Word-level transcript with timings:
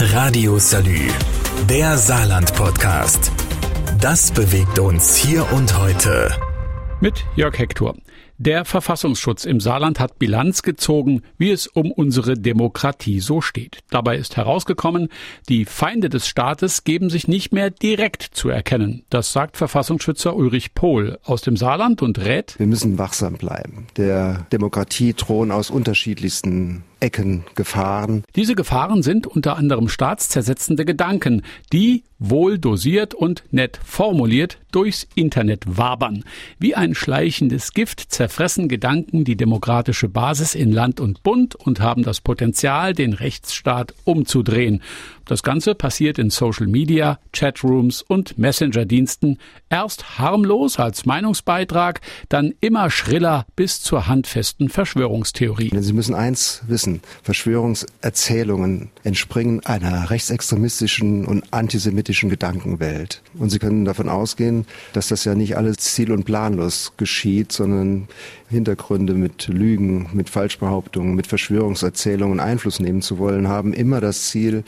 Radio 0.00 0.60
Salü, 0.60 1.08
der 1.68 1.98
Saarland-Podcast. 1.98 3.32
Das 4.00 4.30
bewegt 4.30 4.78
uns 4.78 5.16
hier 5.16 5.52
und 5.52 5.76
heute. 5.76 6.30
Mit 7.00 7.24
Jörg 7.34 7.58
Hector. 7.58 7.96
Der 8.40 8.64
Verfassungsschutz 8.64 9.44
im 9.44 9.58
Saarland 9.58 9.98
hat 9.98 10.20
Bilanz 10.20 10.62
gezogen, 10.62 11.22
wie 11.36 11.50
es 11.50 11.66
um 11.66 11.90
unsere 11.90 12.34
Demokratie 12.34 13.18
so 13.18 13.40
steht. 13.40 13.80
Dabei 13.90 14.16
ist 14.16 14.36
herausgekommen, 14.36 15.08
die 15.48 15.64
Feinde 15.64 16.08
des 16.08 16.28
Staates 16.28 16.84
geben 16.84 17.10
sich 17.10 17.26
nicht 17.26 17.52
mehr 17.52 17.70
direkt 17.70 18.22
zu 18.22 18.48
erkennen. 18.48 19.02
Das 19.10 19.32
sagt 19.32 19.56
Verfassungsschützer 19.56 20.36
Ulrich 20.36 20.74
Pohl 20.74 21.18
aus 21.24 21.42
dem 21.42 21.56
Saarland 21.56 22.00
und 22.02 22.20
rät, 22.20 22.54
wir 22.58 22.68
müssen 22.68 22.98
wachsam 22.98 23.34
bleiben. 23.34 23.88
Der 23.96 24.46
Demokratie 24.52 25.14
drohen 25.14 25.50
aus 25.50 25.68
unterschiedlichsten 25.70 26.84
Ecken 27.00 27.44
Gefahren. 27.54 28.24
Diese 28.34 28.54
Gefahren 28.54 29.02
sind 29.02 29.26
unter 29.26 29.56
anderem 29.56 29.88
staatszersetzende 29.88 30.84
Gedanken, 30.84 31.42
die 31.72 32.04
wohl 32.18 32.58
dosiert 32.58 33.14
und 33.14 33.44
nett 33.50 33.78
formuliert 33.84 34.58
durchs 34.72 35.06
Internet 35.14 35.64
wabern. 35.66 36.24
Wie 36.58 36.74
ein 36.74 36.94
schleichendes 36.94 37.72
Gift 37.72 38.12
zerfressen 38.12 38.68
Gedanken 38.68 39.24
die 39.24 39.36
demokratische 39.36 40.08
Basis 40.08 40.54
in 40.54 40.72
Land 40.72 41.00
und 41.00 41.22
Bund 41.22 41.54
und 41.54 41.80
haben 41.80 42.02
das 42.02 42.20
Potenzial, 42.20 42.92
den 42.92 43.12
Rechtsstaat 43.12 43.94
umzudrehen. 44.04 44.82
Das 45.24 45.42
Ganze 45.42 45.74
passiert 45.74 46.18
in 46.18 46.30
Social 46.30 46.66
Media, 46.66 47.18
Chatrooms 47.32 48.02
und 48.02 48.38
Messenger-Diensten. 48.38 49.38
Erst 49.68 50.18
harmlos 50.18 50.78
als 50.78 51.04
Meinungsbeitrag, 51.04 52.00
dann 52.30 52.54
immer 52.60 52.90
schriller 52.90 53.46
bis 53.54 53.82
zur 53.82 54.06
handfesten 54.08 54.70
Verschwörungstheorie. 54.70 55.70
Sie 55.78 55.92
müssen 55.92 56.14
eins 56.14 56.62
wissen. 56.66 56.87
Verschwörungserzählungen 57.22 58.90
entspringen 59.04 59.64
einer 59.64 60.10
rechtsextremistischen 60.10 61.24
und 61.26 61.44
antisemitischen 61.52 62.30
Gedankenwelt. 62.30 63.22
Und 63.38 63.50
Sie 63.50 63.58
können 63.58 63.84
davon 63.84 64.08
ausgehen, 64.08 64.66
dass 64.92 65.08
das 65.08 65.24
ja 65.24 65.34
nicht 65.34 65.56
alles 65.56 65.76
ziel- 65.78 66.12
und 66.12 66.24
planlos 66.24 66.92
geschieht, 66.96 67.52
sondern 67.52 68.08
Hintergründe 68.48 69.14
mit 69.14 69.48
Lügen, 69.48 70.08
mit 70.12 70.30
Falschbehauptungen, 70.30 71.14
mit 71.14 71.26
Verschwörungserzählungen 71.26 72.40
Einfluss 72.40 72.80
nehmen 72.80 73.02
zu 73.02 73.18
wollen, 73.18 73.48
haben 73.48 73.72
immer 73.72 74.00
das 74.00 74.28
Ziel, 74.28 74.64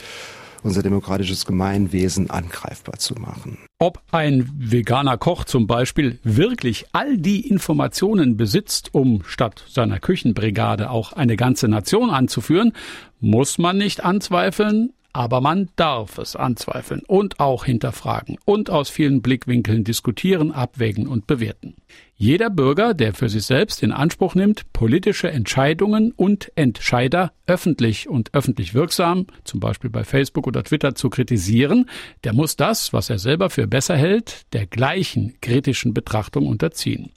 unser 0.63 0.83
demokratisches 0.83 1.45
Gemeinwesen 1.45 2.29
angreifbar 2.29 2.97
zu 2.97 3.15
machen. 3.15 3.57
Ob 3.79 4.01
ein 4.11 4.49
veganer 4.57 5.17
Koch 5.17 5.43
zum 5.43 5.67
Beispiel 5.67 6.19
wirklich 6.23 6.85
all 6.91 7.17
die 7.17 7.47
Informationen 7.47 8.37
besitzt, 8.37 8.93
um 8.93 9.23
statt 9.25 9.63
seiner 9.67 9.99
Küchenbrigade 9.99 10.89
auch 10.89 11.13
eine 11.13 11.35
ganze 11.35 11.67
Nation 11.67 12.09
anzuführen, 12.09 12.73
muss 13.19 13.57
man 13.57 13.77
nicht 13.77 14.03
anzweifeln, 14.03 14.93
aber 15.13 15.41
man 15.41 15.69
darf 15.75 16.17
es 16.17 16.35
anzweifeln 16.35 17.01
und 17.07 17.39
auch 17.39 17.65
hinterfragen 17.65 18.37
und 18.45 18.69
aus 18.69 18.89
vielen 18.89 19.21
Blickwinkeln 19.21 19.83
diskutieren, 19.83 20.51
abwägen 20.51 21.07
und 21.07 21.27
bewerten. 21.27 21.75
Jeder 22.15 22.49
Bürger, 22.51 22.93
der 22.93 23.13
für 23.13 23.29
sich 23.29 23.45
selbst 23.45 23.81
in 23.81 23.91
Anspruch 23.91 24.35
nimmt, 24.35 24.71
politische 24.73 25.31
Entscheidungen 25.31 26.11
und 26.11 26.51
Entscheider 26.55 27.33
öffentlich 27.47 28.07
und 28.07 28.33
öffentlich 28.33 28.73
wirksam, 28.73 29.25
zum 29.43 29.59
Beispiel 29.59 29.89
bei 29.89 30.03
Facebook 30.03 30.45
oder 30.45 30.63
Twitter, 30.63 30.93
zu 30.93 31.09
kritisieren, 31.09 31.89
der 32.23 32.33
muss 32.33 32.55
das, 32.55 32.93
was 32.93 33.09
er 33.09 33.17
selber 33.17 33.49
für 33.49 33.67
besser 33.67 33.97
hält, 33.97 34.45
der 34.53 34.67
gleichen 34.67 35.33
kritischen 35.41 35.93
Betrachtung 35.93 36.45
unterziehen. 36.45 37.11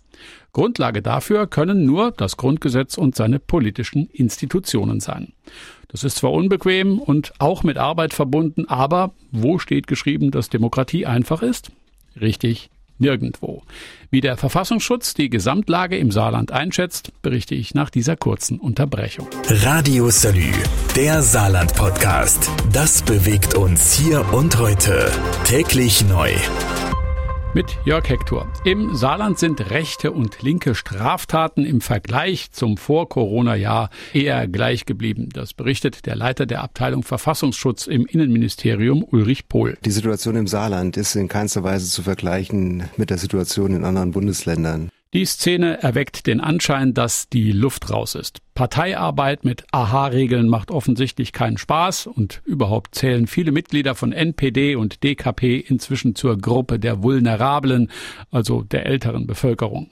Grundlage 0.52 1.02
dafür 1.02 1.46
können 1.46 1.84
nur 1.84 2.12
das 2.12 2.36
Grundgesetz 2.36 2.96
und 2.96 3.14
seine 3.16 3.38
politischen 3.38 4.08
Institutionen 4.10 5.00
sein. 5.00 5.32
Das 5.88 6.02
ist 6.02 6.16
zwar 6.16 6.32
unbequem 6.32 6.98
und 6.98 7.32
auch 7.38 7.62
mit 7.62 7.78
Arbeit 7.78 8.14
verbunden, 8.14 8.66
aber 8.68 9.12
wo 9.30 9.58
steht 9.58 9.86
geschrieben, 9.86 10.30
dass 10.30 10.48
Demokratie 10.48 11.06
einfach 11.06 11.42
ist? 11.42 11.70
Richtig, 12.20 12.70
nirgendwo. 12.98 13.62
Wie 14.10 14.20
der 14.20 14.36
Verfassungsschutz 14.36 15.14
die 15.14 15.30
Gesamtlage 15.30 15.96
im 15.96 16.10
Saarland 16.10 16.52
einschätzt, 16.52 17.12
berichte 17.22 17.54
ich 17.54 17.74
nach 17.74 17.90
dieser 17.90 18.16
kurzen 18.16 18.58
Unterbrechung. 18.58 19.28
Radio 19.48 20.10
Salü, 20.10 20.52
der 20.96 21.22
Saarland-Podcast. 21.22 22.50
Das 22.72 23.02
bewegt 23.02 23.54
uns 23.54 23.94
hier 23.94 24.24
und 24.32 24.58
heute. 24.58 25.10
Täglich 25.44 26.04
neu 26.08 26.32
mit 27.54 27.78
Jörg 27.84 28.08
Hector. 28.08 28.48
Im 28.64 28.94
Saarland 28.96 29.38
sind 29.38 29.70
rechte 29.70 30.10
und 30.10 30.42
linke 30.42 30.74
Straftaten 30.74 31.64
im 31.64 31.80
Vergleich 31.80 32.50
zum 32.50 32.76
Vor-Corona-Jahr 32.76 33.90
eher 34.12 34.48
gleich 34.48 34.86
geblieben. 34.86 35.28
Das 35.32 35.54
berichtet 35.54 36.06
der 36.06 36.16
Leiter 36.16 36.46
der 36.46 36.62
Abteilung 36.62 37.04
Verfassungsschutz 37.04 37.86
im 37.86 38.06
Innenministerium 38.06 39.04
Ulrich 39.04 39.48
Pohl. 39.48 39.78
Die 39.84 39.92
Situation 39.92 40.34
im 40.36 40.48
Saarland 40.48 40.96
ist 40.96 41.14
in 41.14 41.28
keinster 41.28 41.62
Weise 41.62 41.88
zu 41.88 42.02
vergleichen 42.02 42.84
mit 42.96 43.10
der 43.10 43.18
Situation 43.18 43.74
in 43.74 43.84
anderen 43.84 44.10
Bundesländern. 44.10 44.90
Die 45.14 45.26
Szene 45.26 45.80
erweckt 45.80 46.26
den 46.26 46.40
Anschein, 46.40 46.92
dass 46.92 47.28
die 47.28 47.52
Luft 47.52 47.88
raus 47.92 48.16
ist. 48.16 48.40
Parteiarbeit 48.56 49.44
mit 49.44 49.64
Aha-Regeln 49.70 50.48
macht 50.48 50.72
offensichtlich 50.72 51.32
keinen 51.32 51.56
Spaß 51.56 52.08
und 52.08 52.42
überhaupt 52.44 52.96
zählen 52.96 53.28
viele 53.28 53.52
Mitglieder 53.52 53.94
von 53.94 54.10
NPD 54.10 54.74
und 54.74 55.04
DKP 55.04 55.60
inzwischen 55.60 56.16
zur 56.16 56.36
Gruppe 56.36 56.80
der 56.80 57.04
Vulnerablen, 57.04 57.92
also 58.32 58.62
der 58.62 58.86
älteren 58.86 59.28
Bevölkerung. 59.28 59.90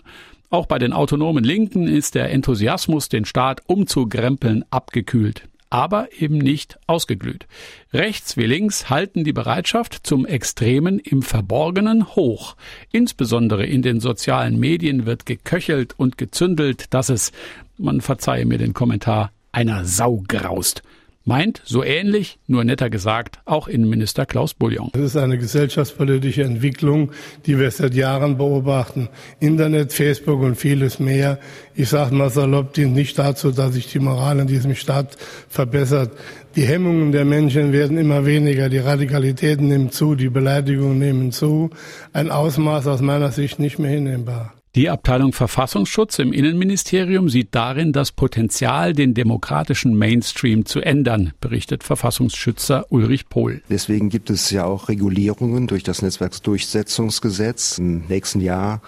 Auch 0.51 0.67
bei 0.67 0.81
den 0.81 0.93
autonomen 0.93 1.45
Linken 1.45 1.87
ist 1.87 2.17
der 2.17 2.33
Enthusiasmus, 2.33 3.09
den 3.09 3.25
Staat 3.25 3.61
umzugrempeln, 3.69 4.65
abgekühlt 4.71 5.49
aber 5.73 6.09
eben 6.21 6.37
nicht 6.37 6.79
ausgeglüht. 6.87 7.47
Rechts 7.95 8.37
wie 8.37 8.45
links 8.45 8.91
halten 8.91 9.25
die 9.25 9.33
Bereitschaft 9.33 10.07
zum 10.07 10.27
Extremen 10.27 10.99
im 10.99 11.23
Verborgenen 11.23 12.15
hoch. 12.15 12.57
Insbesondere 12.91 13.65
in 13.65 13.81
den 13.81 13.99
sozialen 13.99 14.61
Medien 14.61 15.07
wird 15.07 15.25
geköchelt 15.25 15.95
und 15.97 16.19
gezündelt, 16.19 16.93
dass 16.93 17.09
es, 17.09 17.33
man 17.79 18.03
verzeihe 18.03 18.45
mir 18.45 18.59
den 18.59 18.75
Kommentar, 18.75 19.33
einer 19.51 19.87
Sau 19.87 20.23
graust 20.29 20.83
meint, 21.25 21.63
so 21.65 21.83
ähnlich, 21.83 22.39
nur 22.47 22.65
netter 22.65 22.91
gesagt, 22.91 23.39
auch 23.45 23.69
Innenminister 23.69 24.27
Klaus 24.27 24.55
Bullion. 24.55 24.91
Das 24.93 25.03
ist 25.03 25.17
eine 25.17 25.39
gesellschaftspolitische 25.39 26.43
Entwicklung, 26.43 27.13
die 27.47 27.59
wir 27.59 27.71
seit 27.71 27.95
Jahren 27.95 28.37
beobachten. 28.37 29.09
Internet, 29.41 29.93
Facebook 29.93 30.41
und 30.43 30.57
vieles 30.57 30.99
mehr. 30.99 31.39
Ich 31.75 31.89
sage 31.89 32.15
mal 32.15 32.31
salopp, 32.31 32.75
dient 32.75 32.95
nicht 32.95 33.19
dazu, 33.19 33.51
dass 33.51 33.75
sich 33.75 33.91
die 33.91 33.99
Moral 33.99 34.41
in 34.41 34.47
diesem 34.47 34.75
Staat 34.75 35.17
verbessert. 35.49 36.13
Die 36.57 36.65
Hemmungen 36.65 37.13
der 37.13 37.25
Menschen 37.25 37.73
werden 37.73 37.97
immer 37.97 38.27
weniger, 38.27 38.69
die 38.69 38.79
Radikalitäten 38.79 39.69
nehmen 39.69 39.91
zu, 39.91 40.15
die 40.15 40.29
Beleidigungen 40.29 40.99
nehmen 40.99 41.33
zu. 41.33 41.71
Ein 42.13 42.31
Ausmaß 42.31 42.87
aus 42.89 43.01
meiner 43.01 43.33
Sicht 43.33 43.59
nicht 43.59 43.79
mehr 43.79 43.91
hinnehmbar. 43.91 44.55
Die 44.75 44.89
Abteilung 44.89 45.35
Verfassungsschutz 45.35 46.19
im 46.19 46.33
Innenministerium 46.33 47.29
sieht 47.29 47.55
darin 47.55 47.93
das 47.93 48.11
Potenzial, 48.11 48.95
den 48.95 49.13
demokratischen 49.13 49.95
Mainstream 49.95 50.65
zu 50.65 50.81
ändern, 50.81 51.35
berichtet 51.43 51.85
Verfassungsschützer 51.85 52.87
Ulrich 52.89 53.29
Pohl. 53.29 53.61
Deswegen 53.69 54.09
gibt 54.09 54.31
es 54.31 54.51
ja 54.51 54.65
auch 54.65 54.89
Regulierungen 54.89 55.67
durch 55.67 55.83
das 55.83 56.01
Netzwerksdurchsetzungsgesetz. 56.01 57.77
Im 57.77 58.07
nächsten 58.07 58.41
Jahr 58.41 58.81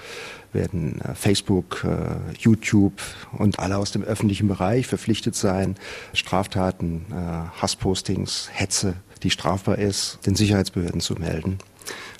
werden 0.55 1.03
äh, 1.03 1.15
Facebook, 1.15 1.85
äh, 1.85 2.33
YouTube 2.39 3.03
und 3.33 3.59
alle 3.59 3.77
aus 3.77 3.93
dem 3.93 4.05
öffentlichen 4.05 4.49
Bereich 4.49 4.87
verpflichtet 4.87 5.35
sein, 5.35 5.75
Straftaten, 6.15 7.05
äh, 7.11 7.61
Hasspostings, 7.61 8.49
Hetze, 8.51 8.95
die 9.23 9.29
strafbar 9.29 9.77
ist, 9.77 10.21
den 10.25 10.35
Sicherheitsbehörden 10.35 11.01
zu 11.01 11.17
melden. 11.17 11.59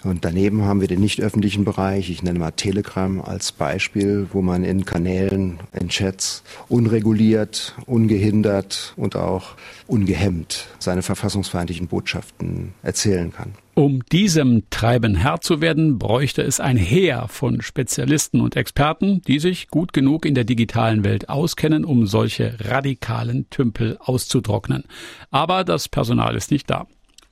Und 0.05 0.25
daneben 0.25 0.63
haben 0.63 0.83
wir 0.83 0.89
den 0.89 1.01
nicht 1.01 1.21
öffentlichen 1.21 1.65
Bereich. 1.65 2.11
Ich 2.11 2.23
nenne 2.23 2.39
mal 2.39 2.51
Telegram 2.51 3.23
als 3.23 3.53
Beispiel, 3.53 4.29
wo 4.33 4.43
man 4.43 4.63
in 4.63 4.85
Kanälen, 4.85 5.59
in 5.73 5.89
Chats 5.89 6.43
unreguliert, 6.69 7.75
ungehindert 7.87 8.93
und 8.97 9.17
auch 9.17 9.57
ungehemmt 9.87 10.69
seine 10.79 11.03
verfassungsfeindlichen 11.03 11.89
Botschaften 11.89 12.75
erzählen 12.83 13.33
kann. 13.33 13.55
Um 13.77 14.05
diesem 14.13 14.71
Treiben 14.71 15.17
Herr 15.17 15.41
zu 15.41 15.61
werden, 15.61 15.99
bräuchte 15.99 16.43
es 16.43 16.61
ein 16.61 16.77
Heer 16.77 17.27
von 17.29 17.61
Spezialisten 17.61 18.41
und 18.41 18.55
Experten, 18.57 19.21
die 19.23 19.41
sich 19.41 19.69
gut 19.69 19.93
genug 19.93 20.27
in 20.27 20.35
der 20.35 20.45
digitalen 20.45 21.03
Welt 21.03 21.29
auskennen, 21.29 21.85
um 21.85 22.07
solche 22.07 22.57
radikalen 22.61 23.51
Tümpel 23.51 23.97
auszutrocknen. 23.99 24.85
Aber 25.31 25.65
das 25.65 25.89
Personal 25.89 26.37
ist 26.37 26.53
nicht 26.53 26.71
da. 26.71 26.87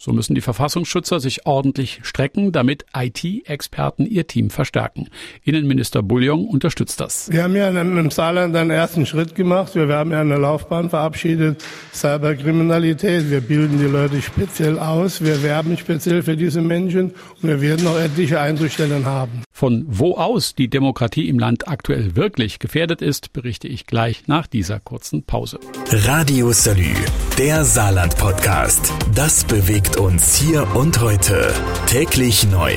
So 0.05 0.13
müssen 0.13 0.35
die 0.35 0.41
Verfassungsschützer 0.41 1.21
sich 1.21 1.47
ordentlich 1.47 2.01
strecken, 2.03 2.51
damit 2.51 2.87
IT-Experten 2.93 4.05
ihr 4.05 4.27
Team 4.27 4.51
verstärken. 4.51 5.07
Innenminister 5.45 6.03
Bullion 6.03 6.45
unterstützt 6.45 6.99
das. 6.99 7.31
Wir 7.31 7.45
haben 7.45 7.55
ja 7.55 7.69
im 7.69 8.11
Saarland 8.11 8.57
einen 8.57 8.71
ersten 8.71 9.07
Schritt 9.07 9.37
gemacht. 9.37 9.77
Wir 9.77 9.87
haben 9.87 10.11
ja 10.11 10.21
eine 10.21 10.39
Laufbahn 10.39 10.91
verabschiedet, 10.91 11.63
Cyberkriminalität. 11.95 13.31
Wir 13.31 13.43
bilden 13.43 13.79
die 13.79 13.85
Leute 13.85 14.21
speziell 14.23 14.77
aus. 14.77 15.23
Wir 15.23 15.41
werben 15.45 15.79
speziell 15.79 16.25
für 16.25 16.37
diese 16.37 16.63
Menschen 16.63 17.13
und 17.41 17.49
wir 17.49 17.61
werden 17.61 17.87
auch 17.87 18.01
etliche 18.01 18.41
Einzelstellen 18.41 19.07
haben. 19.07 19.45
Von 19.53 19.85
wo 19.87 20.17
aus 20.17 20.55
die 20.55 20.69
Demokratie 20.69 21.29
im 21.29 21.39
Land 21.39 21.69
aktuell 21.69 22.17
wirklich 22.17 22.59
gefährdet 22.59 23.03
ist, 23.03 23.33
berichte 23.33 23.69
ich 23.69 23.87
gleich 23.87 24.27
nach 24.27 24.47
dieser 24.47 24.81
kurzen 24.81 25.25
Pause. 25.25 25.61
Radio 25.91 26.53
Salü, 26.53 26.95
der 27.39 27.65
Saarland-Podcast. 27.65 28.93
Das 29.15 29.45
bewegt 29.45 29.99
uns 29.99 30.37
hier 30.37 30.67
und 30.75 31.01
heute. 31.01 31.53
Täglich 31.87 32.49
neu. 32.51 32.73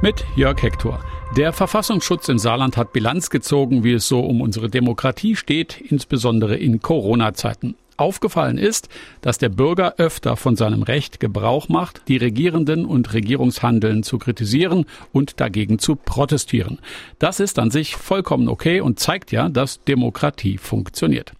Mit 0.00 0.24
Jörg 0.36 0.60
Hector. 0.62 1.04
Der 1.36 1.52
Verfassungsschutz 1.52 2.28
in 2.28 2.38
Saarland 2.38 2.76
hat 2.76 2.92
Bilanz 2.92 3.30
gezogen, 3.30 3.84
wie 3.84 3.92
es 3.92 4.08
so 4.08 4.20
um 4.20 4.40
unsere 4.40 4.68
Demokratie 4.68 5.36
steht, 5.36 5.80
insbesondere 5.80 6.56
in 6.56 6.80
Corona-Zeiten. 6.80 7.76
Aufgefallen 7.96 8.58
ist, 8.58 8.88
dass 9.20 9.38
der 9.38 9.48
Bürger 9.48 9.94
öfter 9.98 10.36
von 10.36 10.56
seinem 10.56 10.82
Recht 10.82 11.20
Gebrauch 11.20 11.68
macht, 11.68 12.02
die 12.08 12.16
Regierenden 12.16 12.84
und 12.84 13.12
Regierungshandeln 13.12 14.02
zu 14.02 14.18
kritisieren 14.18 14.86
und 15.12 15.40
dagegen 15.40 15.78
zu 15.78 15.96
protestieren. 15.96 16.78
Das 17.18 17.40
ist 17.40 17.58
an 17.58 17.70
sich 17.70 17.96
vollkommen 17.96 18.48
okay 18.48 18.80
und 18.80 19.00
zeigt 19.00 19.32
ja, 19.32 19.48
dass 19.48 19.84
Demokratie 19.84 20.58
funktioniert. 20.58 21.32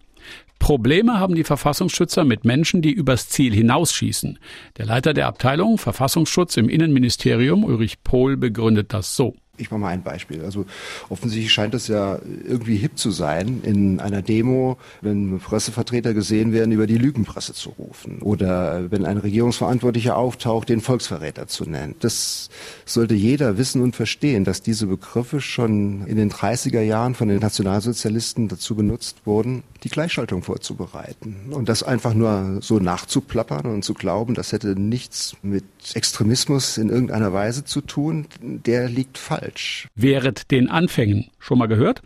Probleme 0.63 1.19
haben 1.19 1.35
die 1.35 1.43
Verfassungsschützer 1.43 2.23
mit 2.23 2.45
Menschen, 2.45 2.81
die 2.81 2.91
übers 2.91 3.27
Ziel 3.27 3.53
hinausschießen. 3.53 4.39
Der 4.77 4.85
Leiter 4.85 5.13
der 5.13 5.27
Abteilung 5.27 5.77
Verfassungsschutz 5.77 6.55
im 6.55 6.69
Innenministerium, 6.69 7.65
Ulrich 7.65 8.01
Pohl, 8.03 8.37
begründet 8.37 8.93
das 8.93 9.13
so. 9.15 9.35
Ich 9.57 9.69
mache 9.69 9.81
mal 9.81 9.89
ein 9.89 10.01
Beispiel. 10.01 10.43
Also 10.43 10.65
offensichtlich 11.09 11.53
scheint 11.53 11.75
es 11.75 11.87
ja 11.87 12.17
irgendwie 12.43 12.75
hip 12.75 12.97
zu 12.97 13.11
sein, 13.11 13.61
in 13.61 13.99
einer 13.99 14.23
Demo, 14.23 14.77
wenn 15.01 15.37
Pressevertreter 15.37 16.15
gesehen 16.15 16.53
werden, 16.53 16.71
über 16.71 16.87
die 16.87 16.97
Lügenpresse 16.97 17.53
zu 17.53 17.69
rufen 17.69 18.23
oder 18.23 18.89
wenn 18.89 19.05
ein 19.05 19.19
Regierungsverantwortlicher 19.19 20.17
auftaucht, 20.17 20.69
den 20.69 20.81
Volksverräter 20.81 21.45
zu 21.45 21.69
nennen. 21.69 21.93
Das 21.99 22.49
sollte 22.85 23.13
jeder 23.13 23.59
wissen 23.59 23.83
und 23.83 23.95
verstehen, 23.95 24.43
dass 24.43 24.63
diese 24.63 24.87
Begriffe 24.87 25.39
schon 25.39 26.07
in 26.07 26.17
den 26.17 26.31
30er 26.31 26.81
Jahren 26.81 27.13
von 27.13 27.27
den 27.27 27.37
Nationalsozialisten 27.37 28.47
dazu 28.47 28.73
benutzt 28.73 29.17
wurden, 29.25 29.61
die 29.83 29.89
Gleichschaltung 29.89 30.41
vorzubereiten. 30.41 31.51
Und 31.51 31.69
das 31.69 31.83
einfach 31.83 32.15
nur 32.15 32.57
so 32.61 32.79
nachzuplappern 32.79 33.67
und 33.67 33.83
zu 33.83 33.93
glauben, 33.93 34.33
das 34.33 34.51
hätte 34.51 34.79
nichts 34.79 35.35
mit 35.43 35.65
Extremismus 35.93 36.79
in 36.79 36.89
irgendeiner 36.89 37.33
Weise 37.33 37.65
zu 37.65 37.81
tun, 37.81 38.25
der 38.41 38.89
liegt 38.89 39.19
falsch. 39.43 39.87
Wäret 39.95 40.51
den 40.51 40.69
Anfängen. 40.69 41.29
Schon 41.39 41.57
mal 41.57 41.67
gehört? 41.67 42.01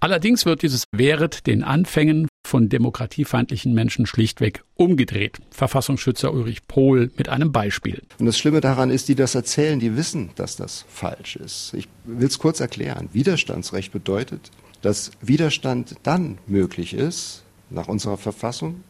Allerdings 0.00 0.44
wird 0.44 0.62
dieses 0.62 0.84
Wäret 0.92 1.46
den 1.46 1.64
Anfängen 1.64 2.28
von 2.46 2.68
demokratiefeindlichen 2.68 3.72
Menschen 3.72 4.04
schlichtweg 4.04 4.64
umgedreht. 4.74 5.38
Verfassungsschützer 5.50 6.34
Ulrich 6.34 6.66
Pohl 6.66 7.10
mit 7.16 7.30
einem 7.30 7.52
Beispiel. 7.52 8.02
Und 8.18 8.26
das 8.26 8.36
Schlimme 8.36 8.60
daran 8.60 8.90
ist, 8.90 9.08
die 9.08 9.14
das 9.14 9.34
erzählen, 9.34 9.80
die 9.80 9.96
wissen, 9.96 10.30
dass 10.34 10.56
das 10.56 10.84
falsch 10.88 11.36
ist. 11.36 11.72
Ich 11.72 11.88
will 12.04 12.26
es 12.26 12.38
kurz 12.38 12.60
erklären. 12.60 13.08
Widerstandsrecht 13.12 13.92
bedeutet, 13.92 14.50
dass 14.82 15.12
Widerstand 15.22 15.94
dann 16.02 16.38
möglich 16.46 16.92
ist, 16.92 17.44
nach 17.70 17.88
unserer 17.88 18.18
Verfassung, 18.18 18.82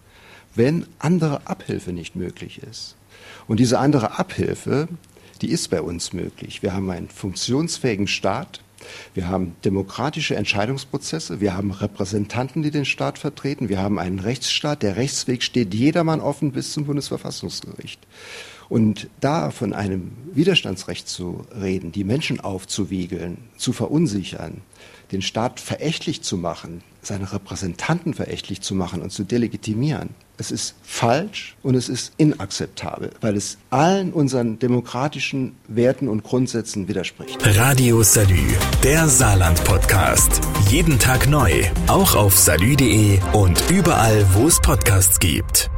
wenn 0.57 0.87
andere 0.99 1.47
Abhilfe 1.47 1.93
nicht 1.93 2.17
möglich 2.17 2.61
ist. 2.69 2.97
Und 3.47 3.61
diese 3.61 3.79
andere 3.79 4.19
Abhilfe, 4.19 4.89
die 5.43 5.51
ist 5.51 5.69
bei 5.69 5.83
uns 5.83 6.13
möglich. 6.13 6.63
Wir 6.63 6.73
haben 6.73 6.91
einen 6.91 7.09
funktionsfähigen 7.09 8.07
Staat, 8.07 8.61
wir 9.15 9.29
haben 9.29 9.55
demokratische 9.65 10.37
Entscheidungsprozesse, 10.37 11.41
wir 11.41 11.57
haben 11.57 11.71
Repräsentanten, 11.73 12.63
die 12.63 12.71
den 12.71 12.85
Staat 12.85 13.19
vertreten, 13.19 13.69
wir 13.69 13.81
haben 13.81 13.99
einen 13.99 14.19
Rechtsstaat, 14.19 14.83
der 14.83 14.97
Rechtsweg 14.97 15.43
steht 15.43 15.75
jedermann 15.75 16.21
offen 16.21 16.53
bis 16.53 16.73
zum 16.73 16.87
Bundesverfassungsgericht. 16.87 18.01
Und 18.69 19.09
da 19.21 19.51
von 19.51 19.73
einem 19.73 20.13
Widerstandsrecht 20.33 21.09
zu 21.09 21.45
reden, 21.61 21.93
die 21.93 22.05
Menschen 22.05 22.41
aufzuwiegeln, 22.41 23.39
zu 23.57 23.73
verunsichern, 23.73 24.63
den 25.13 25.23
Staat 25.23 25.61
verächtlich 25.61 26.23
zu 26.23 26.37
machen, 26.37 26.83
seine 27.03 27.33
Repräsentanten 27.33 28.15
verächtlich 28.15 28.61
zu 28.63 28.75
machen 28.75 29.03
und 29.03 29.11
zu 29.11 29.25
delegitimieren, 29.25 30.11
es 30.39 30.51
ist 30.51 30.75
falsch 30.83 31.57
und 31.63 31.75
es 31.75 31.89
ist 31.89 32.15
inakzeptabel, 32.17 33.11
weil 33.21 33.37
es 33.37 33.59
allen 33.71 34.13
unseren 34.13 34.59
demokratischen 34.59 35.55
Werten 35.69 36.09
und 36.09 36.25
Grundsätzen 36.25 36.89
widerspricht. 36.89 37.39
Radio 37.57 38.03
Salü, 38.03 38.43
der 38.83 39.09
Saarland-Podcast. 39.09 40.41
Jeden 40.69 40.99
Tag 40.99 41.29
neu, 41.29 41.65
auch 41.87 42.15
auf 42.15 42.39
salü.de 42.39 43.21
und 43.33 43.63
überall, 43.71 44.27
wo 44.35 44.47
es 44.47 44.61
Podcasts 44.61 45.21
gibt. 45.21 45.72